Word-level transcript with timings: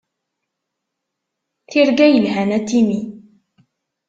Tirga 1.69 2.07
yelhan 2.13 2.49
a 2.57 2.59
Timmy. 2.67 3.01